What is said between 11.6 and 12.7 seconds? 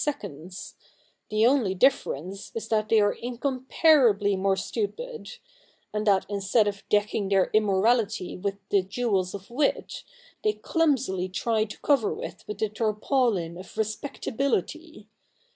to cover it with the